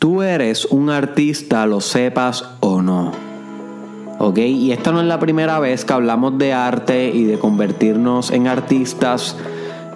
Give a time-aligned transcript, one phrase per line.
[0.00, 3.12] Tú eres un artista, lo sepas o no.
[4.18, 4.38] ¿Ok?
[4.38, 8.48] Y esta no es la primera vez que hablamos de arte y de convertirnos en
[8.48, 9.36] artistas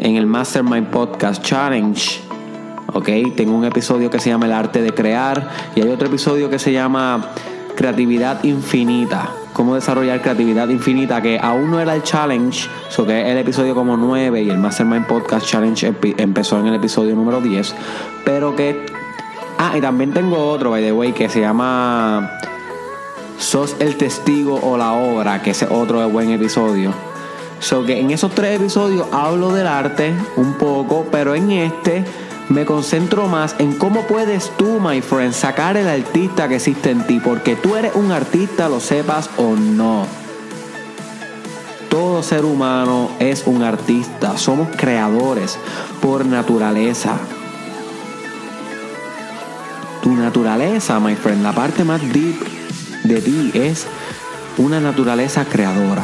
[0.01, 2.21] en el Mastermind Podcast Challenge.
[2.93, 3.09] ¿Ok?
[3.35, 6.59] Tengo un episodio que se llama El arte de crear y hay otro episodio que
[6.59, 7.30] se llama
[7.75, 9.30] Creatividad Infinita.
[9.55, 13.75] Cómo desarrollar creatividad infinita, que aún no era el challenge, so que es el episodio
[13.75, 17.73] como 9 y el Mastermind Podcast Challenge empezó en el episodio número 10,
[18.25, 18.93] pero que
[19.59, 22.38] Ah, y también tengo otro, by the way, que se llama
[23.38, 26.92] Sos el testigo o la obra, que es otro buen episodio.
[27.61, 32.05] So que en esos tres episodios hablo del arte un poco, pero en este
[32.48, 37.06] me concentro más en cómo puedes tú, my friend, sacar el artista que existe en
[37.06, 40.06] ti, porque tú eres un artista, lo sepas o no.
[41.89, 45.59] Todo ser humano es un artista, somos creadores
[46.02, 47.44] por naturaleza tu
[50.24, 52.37] naturaleza, my friend, la parte más deep
[53.02, 53.86] de ti es
[54.56, 56.03] una naturaleza creadora.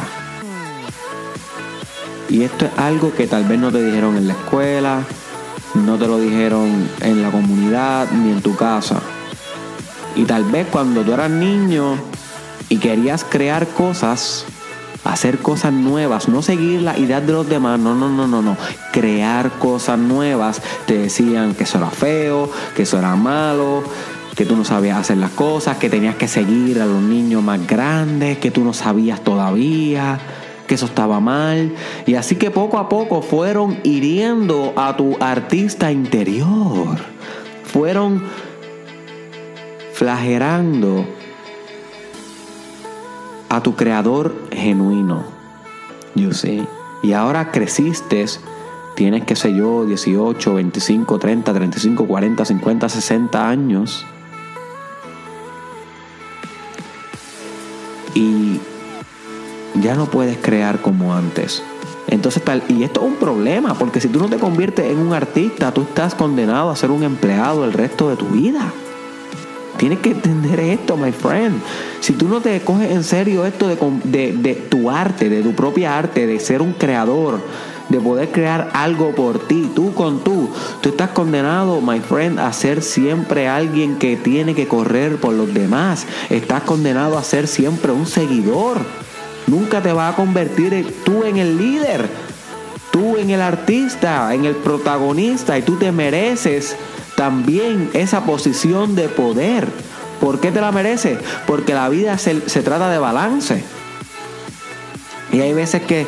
[2.29, 5.01] Y esto es algo que tal vez no te dijeron en la escuela,
[5.73, 9.01] no te lo dijeron en la comunidad ni en tu casa.
[10.15, 11.95] Y tal vez cuando tú eras niño
[12.69, 14.45] y querías crear cosas,
[15.03, 18.57] hacer cosas nuevas, no seguir las ideas de los demás, no, no, no, no, no,
[18.91, 20.61] crear cosas nuevas.
[20.85, 23.83] Te decían que eso era feo, que eso era malo,
[24.35, 27.65] que tú no sabías hacer las cosas, que tenías que seguir a los niños más
[27.67, 30.19] grandes, que tú no sabías todavía,
[30.67, 31.73] que eso estaba mal.
[32.05, 36.97] Y así que poco a poco fueron hiriendo a tu artista interior.
[37.63, 38.23] Fueron
[39.93, 41.05] flagerando
[43.61, 45.23] a tu creador genuino.
[46.15, 46.67] You see.
[47.03, 48.25] Y ahora creciste,
[48.95, 54.05] tienes que sé yo, 18, 25, 30, 35, 40, 50, 60 años.
[58.15, 58.59] Y
[59.75, 61.61] ya no puedes crear como antes.
[62.07, 65.13] Entonces, tal, y esto es un problema, porque si tú no te conviertes en un
[65.13, 68.73] artista, tú estás condenado a ser un empleado el resto de tu vida.
[69.81, 71.59] Tienes que entender esto, my friend.
[72.01, 76.27] Si tú no te coges en serio esto de, tu arte, de tu propia arte,
[76.27, 77.39] de ser un creador,
[77.89, 82.53] de poder crear algo por ti, tú con tú, tú estás condenado, my friend, a
[82.53, 86.05] ser siempre alguien que tiene que correr por los demás.
[86.29, 88.77] Estás condenado a ser siempre un seguidor.
[89.47, 92.07] Nunca te va a convertir tú en el líder,
[92.91, 96.75] tú en el artista, en el protagonista y tú te mereces
[97.21, 99.67] también esa posición de poder.
[100.19, 101.19] ¿Por qué te la mereces?
[101.45, 102.33] Porque la vida se,
[102.63, 103.63] trata de balance.
[105.31, 106.07] Y hay veces que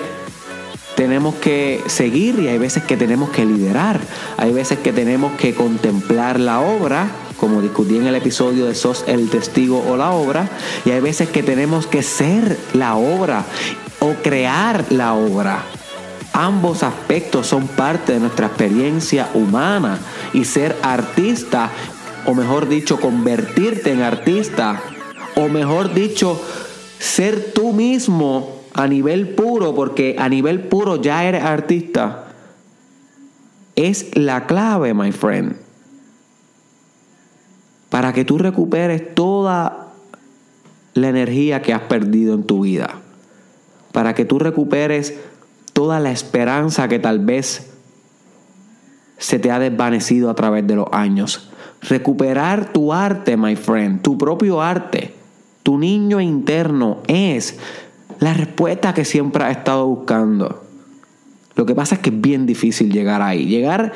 [0.96, 4.00] tenemos que seguir y hay veces que tenemos que liderar.
[4.38, 9.04] Hay veces que tenemos que contemplar la obra, como discutí en el episodio de Sos
[9.06, 10.50] el testigo o la obra.
[10.84, 13.44] Y hay veces que tenemos que ser la obra
[14.00, 15.60] o crear la obra.
[16.34, 20.00] Ambos aspectos son parte de nuestra experiencia humana
[20.34, 21.70] y ser artista,
[22.26, 24.82] o mejor dicho, convertirte en artista,
[25.36, 26.42] o mejor dicho,
[27.00, 32.26] ser tú mismo a nivel puro, porque a nivel puro ya eres artista,
[33.76, 35.56] es la clave, my friend,
[37.90, 39.92] para que tú recuperes toda
[40.94, 43.02] la energía que has perdido en tu vida,
[43.92, 45.16] para que tú recuperes
[45.74, 47.73] toda la esperanza que tal vez
[49.24, 51.50] se te ha desvanecido a través de los años.
[51.80, 55.14] Recuperar tu arte, my friend, tu propio arte,
[55.64, 57.58] tu niño interno es
[58.20, 60.66] la respuesta que siempre has estado buscando.
[61.56, 63.46] Lo que pasa es que es bien difícil llegar ahí.
[63.46, 63.94] Llegar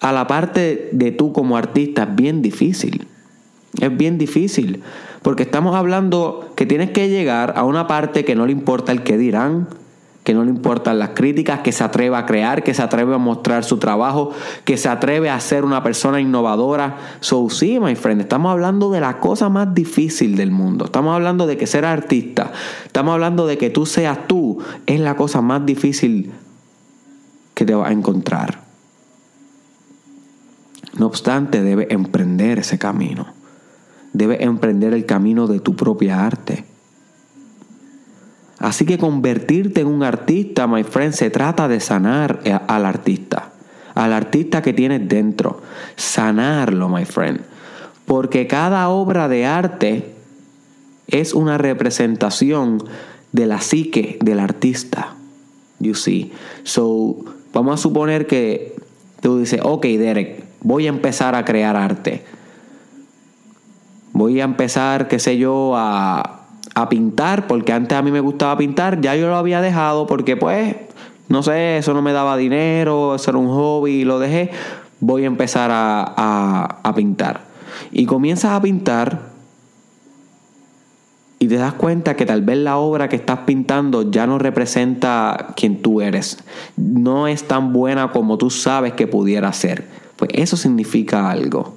[0.00, 3.06] a la parte de tú como artista es bien difícil.
[3.80, 4.82] Es bien difícil.
[5.22, 9.04] Porque estamos hablando que tienes que llegar a una parte que no le importa el
[9.04, 9.68] que dirán,
[10.24, 13.18] que no le importan las críticas, que se atreve a crear, que se atreve a
[13.18, 14.30] mostrar su trabajo,
[14.64, 16.96] que se atreve a ser una persona innovadora.
[17.20, 20.86] So, sí, my friend, estamos hablando de la cosa más difícil del mundo.
[20.86, 22.52] Estamos hablando de que ser artista,
[22.86, 26.32] estamos hablando de que tú seas tú, es la cosa más difícil
[27.52, 28.64] que te vas a encontrar.
[30.96, 33.26] No obstante, debes emprender ese camino.
[34.14, 36.64] Debes emprender el camino de tu propia arte.
[38.64, 43.50] Así que convertirte en un artista, my friend, se trata de sanar al artista,
[43.94, 45.60] al artista que tienes dentro.
[45.96, 47.42] Sanarlo, my friend.
[48.06, 50.14] Porque cada obra de arte
[51.08, 52.82] es una representación
[53.32, 55.14] de la psique del artista.
[55.78, 56.32] You see.
[56.62, 57.16] So,
[57.52, 58.74] vamos a suponer que
[59.20, 62.24] tú dices, ok, Derek, voy a empezar a crear arte.
[64.14, 66.43] voy a empezar, qué sé yo, a,
[66.74, 70.36] a pintar, porque antes a mí me gustaba pintar, ya yo lo había dejado porque
[70.36, 70.76] pues,
[71.28, 74.50] no sé, eso no me daba dinero, eso era un hobby lo dejé,
[75.00, 77.42] voy a empezar a, a, a pintar.
[77.92, 79.34] Y comienzas a pintar
[81.44, 85.48] y te das cuenta que tal vez la obra que estás pintando ya no representa
[85.54, 86.38] quien tú eres.
[86.76, 89.86] No es tan buena como tú sabes que pudiera ser.
[90.16, 91.76] Pues eso significa algo.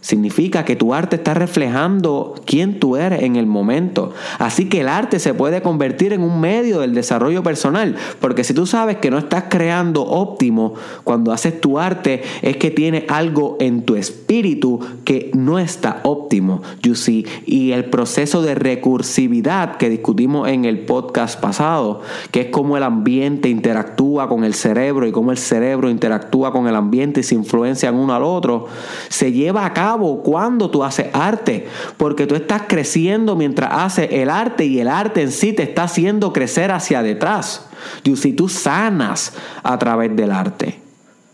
[0.00, 4.12] Significa que tu arte está reflejando quién tú eres en el momento.
[4.38, 7.96] Así que el arte se puede convertir en un medio del desarrollo personal.
[8.18, 10.74] Porque si tú sabes que no estás creando óptimo
[11.04, 16.62] cuando haces tu arte, es que tiene algo en tu espíritu que no está óptimo.
[16.82, 17.26] You see?
[17.44, 22.00] Y el proceso de recursividad que discutimos en el podcast pasado,
[22.30, 26.68] que es cómo el ambiente interactúa con el cerebro y cómo el cerebro interactúa con
[26.68, 28.66] el ambiente y se influencian uno al otro,
[29.10, 31.66] se lleva a cabo cuando tú haces arte,
[31.96, 35.84] porque tú estás creciendo mientras haces el arte y el arte en sí te está
[35.84, 37.66] haciendo crecer hacia detrás.
[38.02, 40.80] Si tú sanas a través del arte.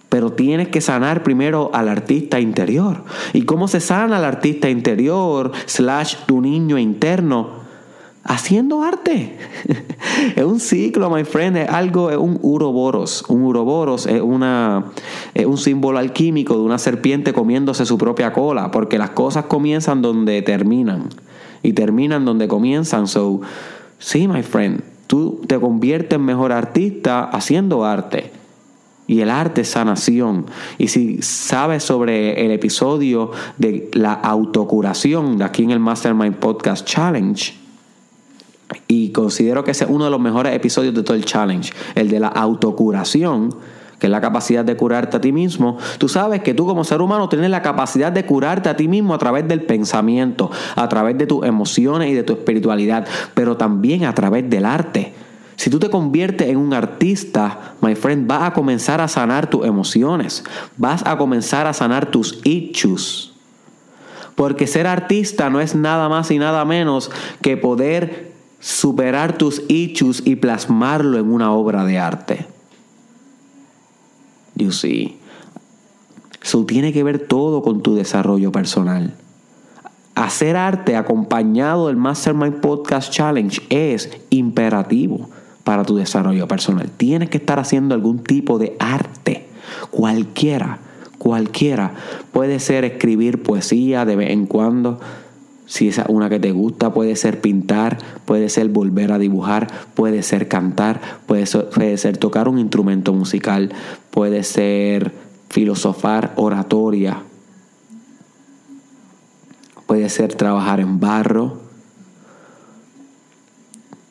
[0.08, 3.02] Pero tienes que sanar primero al artista interior.
[3.32, 7.65] ¿Y cómo se sana al artista interior slash tu niño interno?
[8.26, 9.36] Haciendo arte.
[10.36, 13.24] es un ciclo, my friend, es algo, es un uroboros.
[13.28, 14.86] Un uroboros es, una,
[15.34, 20.02] es un símbolo alquímico de una serpiente comiéndose su propia cola, porque las cosas comienzan
[20.02, 21.08] donde terminan
[21.62, 23.06] y terminan donde comienzan.
[23.06, 23.40] So,
[23.98, 28.32] sí, my friend, tú te conviertes en mejor artista haciendo arte.
[29.08, 30.46] Y el arte es sanación.
[30.78, 36.84] Y si sabes sobre el episodio de la autocuración de aquí en el Mastermind Podcast
[36.84, 37.65] Challenge,
[38.88, 42.08] y considero que ese es uno de los mejores episodios de todo el challenge, el
[42.08, 43.54] de la autocuración,
[43.98, 45.78] que es la capacidad de curarte a ti mismo.
[45.98, 49.14] Tú sabes que tú como ser humano tienes la capacidad de curarte a ti mismo
[49.14, 54.04] a través del pensamiento, a través de tus emociones y de tu espiritualidad, pero también
[54.04, 55.14] a través del arte.
[55.56, 59.64] Si tú te conviertes en un artista, my friend, vas a comenzar a sanar tus
[59.64, 60.44] emociones,
[60.76, 63.32] vas a comenzar a sanar tus issues.
[64.34, 67.10] Porque ser artista no es nada más y nada menos
[67.40, 72.46] que poder superar tus issues y plasmarlo en una obra de arte.
[74.54, 75.18] You see.
[76.42, 79.14] Eso tiene que ver todo con tu desarrollo personal.
[80.14, 85.28] Hacer arte acompañado del Mastermind Podcast Challenge es imperativo
[85.64, 86.88] para tu desarrollo personal.
[86.96, 89.48] Tienes que estar haciendo algún tipo de arte,
[89.90, 90.78] cualquiera,
[91.18, 91.94] cualquiera.
[92.32, 95.00] Puede ser escribir poesía de vez en cuando,
[95.66, 100.22] si es una que te gusta, puede ser pintar, puede ser volver a dibujar, puede
[100.22, 103.72] ser cantar, puede ser, puede ser tocar un instrumento musical,
[104.12, 105.12] puede ser
[105.48, 107.22] filosofar oratoria,
[109.86, 111.66] puede ser trabajar en barro.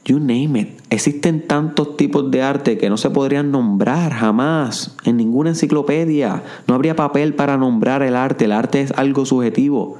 [0.04, 0.82] You name it.
[0.92, 6.44] Existen tantos tipos de arte que no se podrían nombrar jamás en ninguna enciclopedia.
[6.68, 8.46] No habría papel para nombrar el arte.
[8.46, 9.98] El arte es algo subjetivo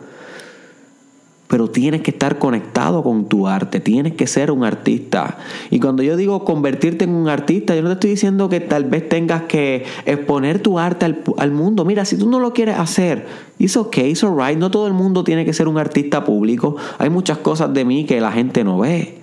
[1.48, 5.38] pero tienes que estar conectado con tu arte, tienes que ser un artista.
[5.70, 8.86] Y cuando yo digo convertirte en un artista, yo no te estoy diciendo que tal
[8.86, 11.06] vez tengas que exponer tu arte
[11.38, 11.86] al, mundo.
[11.86, 13.28] Mira, si tú no lo quieres hacer,
[13.60, 14.58] it's okay, it's alright.
[14.58, 16.78] No todo el mundo tiene que ser un artista público.
[16.98, 19.20] Hay muchas cosas de mí que la gente no ve.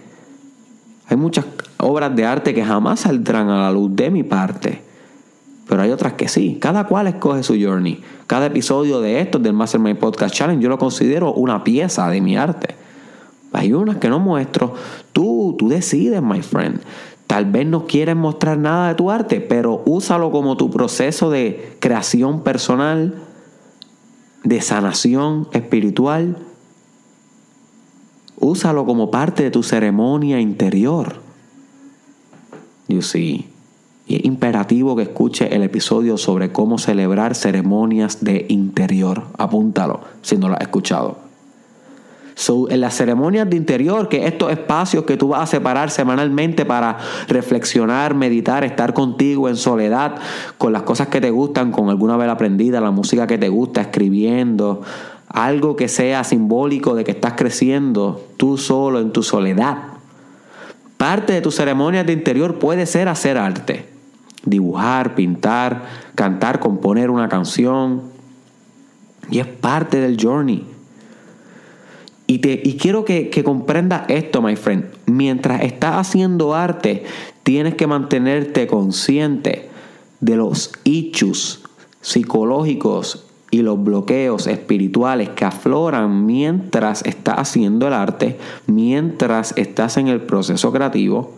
[1.08, 1.44] Hay muchas
[1.78, 4.91] obras de arte que jamás saldrán a la luz de mi parte
[5.72, 6.58] pero hay otras que sí.
[6.60, 8.02] Cada cual escoge su journey.
[8.26, 12.36] Cada episodio de estos del Mastermind Podcast Challenge yo lo considero una pieza de mi
[12.36, 12.74] arte.
[13.54, 14.74] Hay unas que no muestro.
[15.14, 16.82] Tú, tú decides, my friend.
[17.26, 21.78] Tal vez no quieres mostrar nada de tu arte, pero úsalo como tu proceso de
[21.80, 23.14] creación personal,
[24.44, 26.36] de sanación espiritual.
[28.36, 31.14] Úsalo como parte de tu ceremonia interior.
[32.88, 33.51] You see.
[34.06, 39.24] Y es imperativo que escuche el episodio sobre cómo celebrar ceremonias de interior.
[39.38, 41.18] Apúntalo si no lo has escuchado.
[42.70, 46.98] en las ceremonias de interior, que estos espacios que tú vas a separar semanalmente para
[47.28, 50.16] reflexionar, meditar, estar contigo en soledad,
[50.58, 53.82] con las cosas que te gustan, con alguna vez aprendida, la música que te gusta,
[53.82, 54.82] escribiendo,
[55.28, 59.78] algo que sea simbólico de que estás creciendo tú solo en tu soledad.
[60.96, 63.91] Parte de tus ceremonias de interior puede ser hacer arte
[64.44, 65.84] dibujar, pintar,
[66.14, 68.02] cantar, componer una canción.
[69.30, 70.66] Y es parte del journey.
[72.26, 74.86] Y, te, y quiero que, que comprendas esto, my friend.
[75.06, 77.04] Mientras estás haciendo arte,
[77.42, 79.68] tienes que mantenerte consciente
[80.20, 81.62] de los issues
[82.00, 90.08] psicológicos y los bloqueos espirituales que afloran mientras estás haciendo el arte, mientras estás en
[90.08, 91.34] el proceso creativo,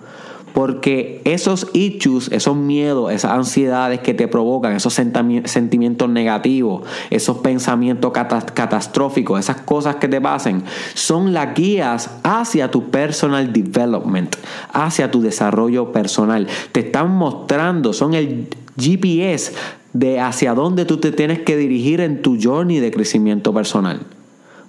[0.55, 8.13] porque esos issues, esos miedos, esas ansiedades que te provocan, esos sentimientos negativos, esos pensamientos
[8.13, 10.63] catastróficos, esas cosas que te pasen,
[10.95, 14.37] son las guías hacia tu personal development,
[14.73, 16.47] hacia tu desarrollo personal.
[16.71, 18.47] Te están mostrando, son el
[18.79, 19.55] GPS
[19.93, 24.03] de hacia dónde tú te tienes que dirigir en tu journey de crecimiento personal.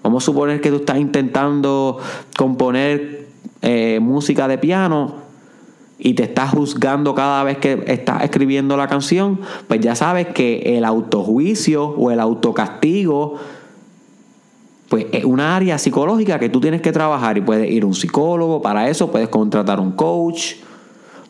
[0.02, 2.00] Vamos a suponer que tú estás intentando
[2.36, 3.28] componer
[3.62, 5.25] eh, música de piano
[5.98, 10.78] y te estás juzgando cada vez que estás escribiendo la canción, pues ya sabes que
[10.78, 13.36] el autojuicio o el autocastigo
[14.90, 17.96] pues es una área psicológica que tú tienes que trabajar y puedes ir a un
[17.96, 20.56] psicólogo, para eso puedes contratar un coach,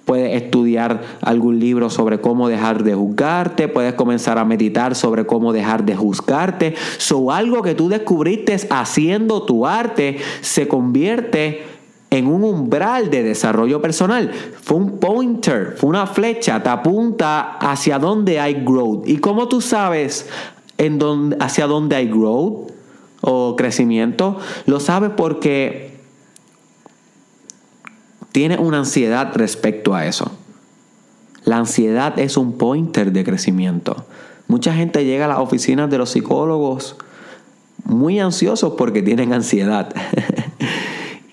[0.04, 5.54] puedes estudiar algún libro sobre cómo dejar de juzgarte, puedes comenzar a meditar sobre cómo
[5.54, 6.76] dejar de juzgarte.
[6.98, 11.75] So algo que tú descubriste haciendo tu arte se convierte
[12.18, 14.32] en un umbral de desarrollo personal.
[14.62, 19.08] Fue un pointer, fue una flecha, te apunta hacia dónde hay growth.
[19.08, 20.28] ¿Y cómo tú sabes
[20.78, 22.72] en dónde, hacia dónde hay growth
[23.20, 24.38] o crecimiento?
[24.66, 25.98] Lo sabes porque
[28.32, 30.32] tienes una ansiedad respecto a eso.
[31.44, 34.06] La ansiedad es un pointer de crecimiento.
[34.48, 36.96] Mucha gente llega a las oficinas de los psicólogos
[37.84, 39.94] muy ansiosos porque tienen ansiedad.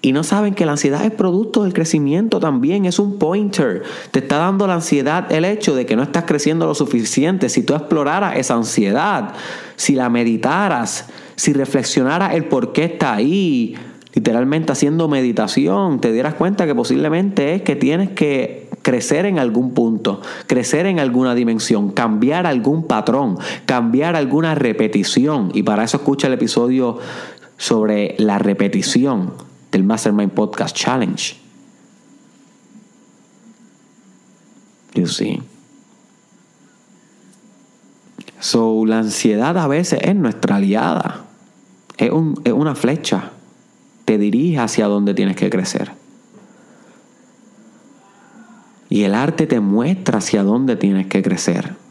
[0.05, 3.85] Y no saben que la ansiedad es producto del crecimiento también, es un pointer.
[4.11, 7.49] Te está dando la ansiedad el hecho de que no estás creciendo lo suficiente.
[7.49, 9.33] Si tú exploraras esa ansiedad,
[9.77, 11.07] si la meditaras,
[11.37, 13.77] si reflexionaras el por qué está ahí,
[14.13, 19.73] literalmente haciendo meditación, te dieras cuenta que posiblemente es que tienes que crecer en algún
[19.73, 25.53] punto, crecer en alguna dimensión, cambiar algún patrón, cambiar alguna repetición.
[25.55, 26.99] Y para eso escucha el episodio
[27.57, 31.37] sobre la repetición del Mastermind Podcast Challenge.
[34.95, 35.43] You see.
[38.39, 41.25] So, la ansiedad a veces es nuestra aliada.
[41.97, 42.11] Es,
[42.45, 43.33] es una flecha.
[44.05, 45.93] Te dirige hacia donde tienes que crecer.
[48.91, 51.82] Y el arte te muestra hacia dónde tienes que crecer.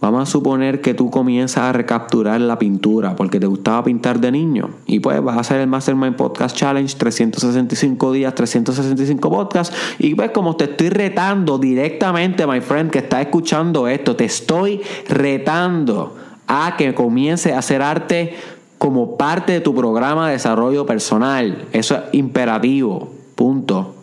[0.00, 4.32] Vamos a suponer que tú comienzas a recapturar la pintura porque te gustaba pintar de
[4.32, 10.14] niño y pues vas a hacer el Mastermind Podcast Challenge 365 días, 365 podcasts y
[10.14, 16.16] pues como te estoy retando directamente, my friend, que está escuchando esto, te estoy retando
[16.46, 18.34] a que comiences a hacer arte
[18.78, 21.66] como parte de tu programa de desarrollo personal.
[21.72, 23.12] Eso es imperativo.
[23.34, 23.99] Punto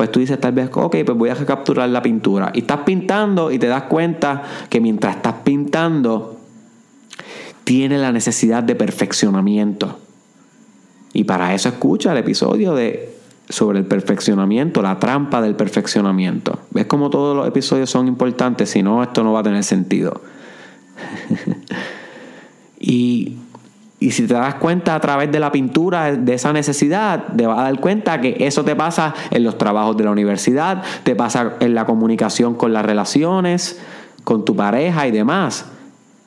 [0.00, 2.52] pues tú dices tal vez, ok, pues voy a recapturar la pintura.
[2.54, 6.40] Y estás pintando y te das cuenta que mientras estás pintando,
[7.64, 9.98] tiene la necesidad de perfeccionamiento.
[11.12, 13.14] Y para eso escucha el episodio de
[13.50, 16.60] sobre el perfeccionamiento, la trampa del perfeccionamiento.
[16.70, 18.70] ¿Ves cómo todos los episodios son importantes?
[18.70, 20.22] Si no, esto no va a tener sentido.
[22.80, 23.36] y
[24.00, 27.58] y si te das cuenta a través de la pintura de esa necesidad, te vas
[27.58, 31.56] a dar cuenta que eso te pasa en los trabajos de la universidad, te pasa
[31.60, 33.78] en la comunicación con las relaciones,
[34.24, 35.66] con tu pareja y demás.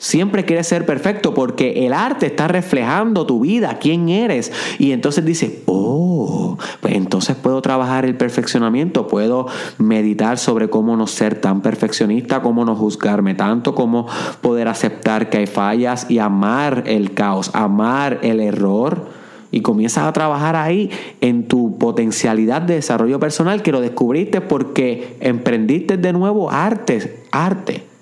[0.04, 4.52] Siempre quieres ser perfecto porque el arte está reflejando tu vida, quién eres.
[4.78, 11.08] Y entonces dice, oh, pues entonces puedo trabajar el perfeccionamiento, puedo meditar sobre cómo no
[11.08, 14.06] ser tan perfeccionista, cómo no juzgarme tanto, cómo
[14.42, 19.08] poder aceptar que hay fallas y amar el caos, amar el error.
[19.52, 20.92] Y comienzas a trabajar ahí
[21.22, 27.93] en tu potencialidad de desarrollo personal que lo descubriste porque emprendiste de nuevo arte, arte.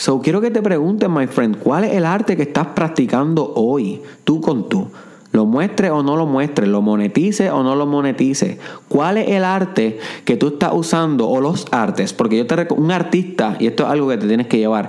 [0.00, 4.00] So, quiero que te preguntes, my friend, ¿cuál es el arte que estás practicando hoy,
[4.24, 4.88] tú con tú?
[5.30, 8.58] Lo muestres o no lo muestres, lo monetice o no lo monetice.
[8.88, 12.14] ¿Cuál es el arte que tú estás usando o los artes?
[12.14, 14.88] Porque yo te un artista, y esto es algo que te tienes que llevar,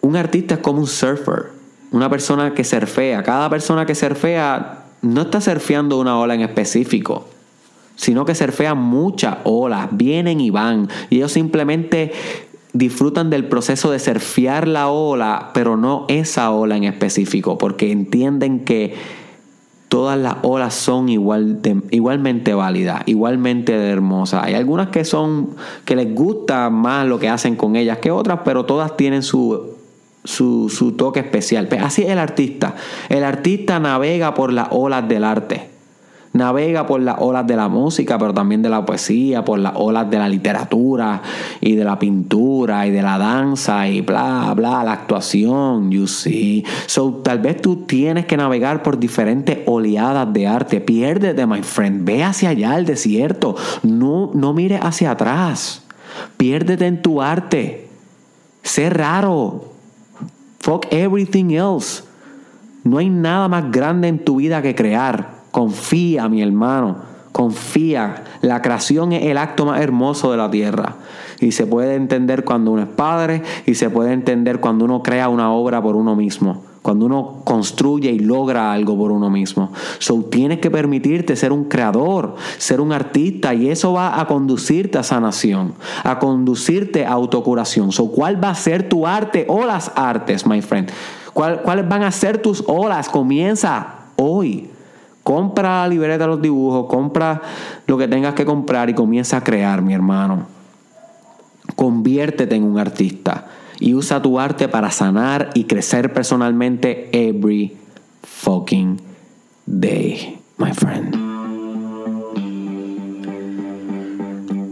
[0.00, 1.50] un artista es como un surfer,
[1.92, 3.22] una persona que surfea.
[3.22, 7.26] Cada persona que surfea no está surfeando una ola en específico
[7.96, 12.12] sino que surfea muchas olas, vienen y van, y ellos simplemente
[12.72, 18.64] disfrutan del proceso de surfear la ola, pero no esa ola en específico, porque entienden
[18.64, 18.94] que
[19.88, 21.60] todas las olas son igual
[21.90, 24.44] igualmente válidas, igualmente hermosas.
[24.44, 28.40] Hay algunas que son que les gusta más lo que hacen con ellas que otras,
[28.44, 29.78] pero todas tienen su
[30.24, 31.68] su, su toque especial.
[31.80, 32.74] Así es el artista.
[33.08, 35.69] El artista navega por las olas del arte.
[36.32, 40.08] Navega por las olas de la música, pero también de la poesía, por las olas
[40.08, 41.22] de la literatura
[41.60, 46.64] y de la pintura y de la danza y bla, bla, la actuación, you see.
[46.86, 50.80] So, tal vez tú tienes que navegar por diferentes oleadas de arte.
[50.80, 52.06] Piérdete, my friend.
[52.06, 53.56] Ve hacia allá al desierto.
[53.82, 55.82] No, no mires hacia atrás.
[56.36, 57.88] Piérdete en tu arte.
[58.62, 59.64] Sé raro.
[60.60, 62.04] Fuck everything else.
[62.84, 65.39] No hay nada más grande en tu vida que crear.
[65.50, 66.96] Confía, mi hermano,
[67.32, 68.24] confía.
[68.42, 70.96] La creación es el acto más hermoso de la tierra.
[71.40, 75.28] Y se puede entender cuando uno es padre y se puede entender cuando uno crea
[75.28, 76.62] una obra por uno mismo.
[76.82, 79.70] Cuando uno construye y logra algo por uno mismo.
[79.98, 84.96] So, tienes que permitirte ser un creador, ser un artista, y eso va a conducirte
[84.96, 87.92] a sanación, a conducirte a autocuración.
[87.92, 90.90] So, ¿cuál va a ser tu arte o las artes, my friend?
[91.34, 93.10] ¿Cuáles van a ser tus olas?
[93.10, 94.69] Comienza hoy.
[95.22, 97.42] Compra la libreta de los dibujos, compra
[97.86, 100.46] lo que tengas que comprar y comienza a crear, mi hermano.
[101.76, 103.46] Conviértete en un artista
[103.78, 107.76] y usa tu arte para sanar y crecer personalmente every
[108.22, 109.00] fucking
[109.66, 111.30] day, my friend.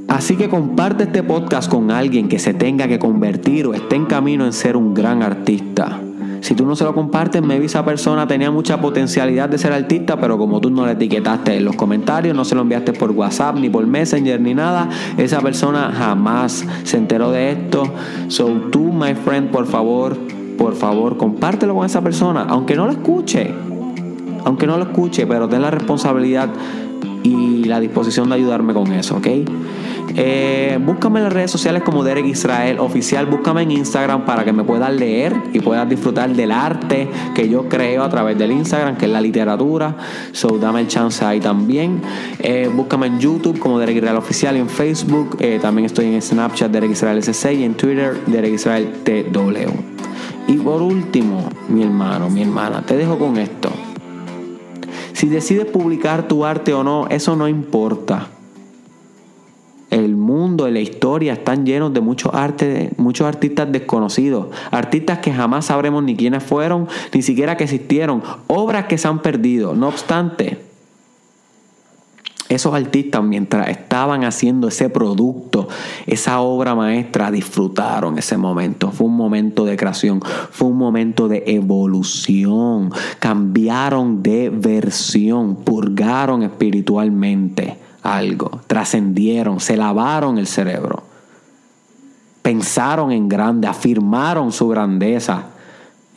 [0.08, 4.06] Así que comparte este podcast con alguien que se tenga que convertir o esté en
[4.06, 6.00] camino en ser un gran artista.
[6.48, 10.18] Si tú no se lo compartes, maybe esa persona tenía mucha potencialidad de ser artista,
[10.18, 13.56] pero como tú no le etiquetaste en los comentarios, no se lo enviaste por WhatsApp,
[13.56, 14.88] ni por Messenger, ni nada,
[15.18, 17.82] esa persona jamás se enteró de esto.
[18.28, 20.16] So tú, my friend, por favor,
[20.56, 23.52] por favor, compártelo con esa persona, aunque no lo escuche.
[24.46, 26.48] Aunque no lo escuche, pero ten la responsabilidad
[27.22, 29.26] y la disposición de ayudarme con eso, ¿ok?
[30.16, 33.26] Eh, búscame en las redes sociales como Derek Israel Oficial.
[33.26, 37.68] Búscame en Instagram para que me puedas leer y puedas disfrutar del arte que yo
[37.68, 39.96] creo a través del Instagram, que es la literatura.
[40.32, 42.00] So, dame el chance ahí también.
[42.38, 45.36] Eh, búscame en YouTube como Derek Israel Oficial en Facebook.
[45.40, 49.98] Eh, también estoy en Snapchat Derek Israel SC y en Twitter Derek Israel TW.
[50.48, 53.70] Y por último, mi hermano, mi hermana, te dejo con esto.
[55.18, 58.28] Si decides publicar tu arte o no, eso no importa
[59.90, 65.32] el mundo y la historia están llenos de muchos arte, muchos artistas desconocidos, artistas que
[65.32, 69.74] jamás sabremos ni quiénes fueron, ni siquiera que existieron, obras que se han perdido.
[69.74, 70.67] No obstante,
[72.48, 75.68] esos artistas mientras estaban haciendo ese producto,
[76.06, 78.90] esa obra maestra, disfrutaron ese momento.
[78.90, 87.76] Fue un momento de creación, fue un momento de evolución, cambiaron de versión, purgaron espiritualmente
[88.02, 91.02] algo, trascendieron, se lavaron el cerebro,
[92.42, 95.48] pensaron en grande, afirmaron su grandeza.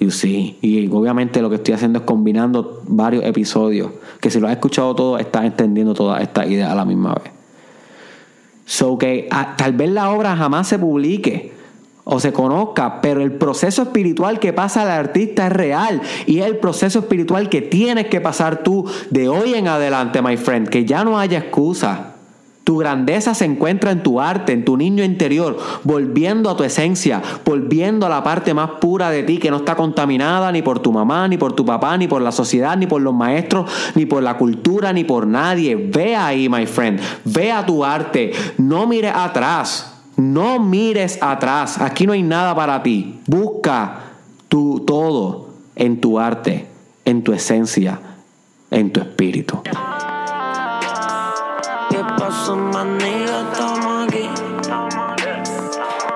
[0.01, 0.57] You see.
[0.61, 4.95] Y obviamente lo que estoy haciendo es combinando varios episodios, que si lo has escuchado
[4.95, 7.31] todo, estás entendiendo toda esta idea a la misma vez.
[8.65, 11.51] So que ah, tal vez la obra jamás se publique,
[12.03, 16.47] o se conozca, pero el proceso espiritual que pasa al artista es real y es
[16.47, 20.83] el proceso espiritual que tienes que pasar tú de hoy en adelante, my friend, que
[20.83, 22.10] ya no haya excusa.
[22.63, 27.21] Tu grandeza se encuentra en tu arte, en tu niño interior, volviendo a tu esencia,
[27.43, 30.91] volviendo a la parte más pura de ti que no está contaminada ni por tu
[30.91, 34.21] mamá, ni por tu papá, ni por la sociedad, ni por los maestros, ni por
[34.21, 35.75] la cultura, ni por nadie.
[35.75, 39.87] Ve ahí, my friend, ve a tu arte, no mires atrás.
[40.17, 41.79] No mires atrás.
[41.79, 43.19] Aquí no hay nada para ti.
[43.25, 44.01] Busca
[44.49, 46.67] tu todo en tu arte,
[47.05, 47.99] en tu esencia,
[48.69, 49.61] en tu espíritu.
[52.41, 53.51] ¿Qué pasó, manito?
[53.51, 54.27] Estamos aquí.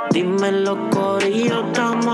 [0.09, 2.04] Dime los corillos, estamos aquí.